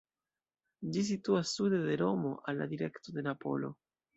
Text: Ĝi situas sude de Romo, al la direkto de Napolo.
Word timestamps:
Ĝi 0.95 1.03
situas 1.09 1.53
sude 1.59 1.81
de 1.85 1.99
Romo, 2.03 2.35
al 2.49 2.61
la 2.63 2.71
direkto 2.75 3.17
de 3.19 3.29
Napolo. 3.29 3.75